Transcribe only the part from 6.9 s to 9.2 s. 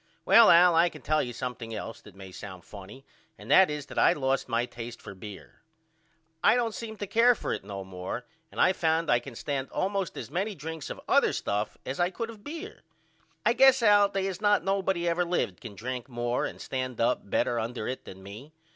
to care for it no more and I found I